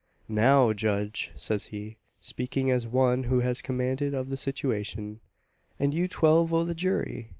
[0.27, 5.19] "Now, judge!" says he, speaking as one who has command of the situation,
[5.79, 7.29] "an' you twelve o' the jury!